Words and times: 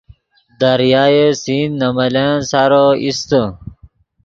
دریائے 0.59 1.25
سندھ 1.41 1.75
نے 1.79 1.87
ملن 1.95 2.31
سارو 2.49 2.85
ایستے 3.03 3.41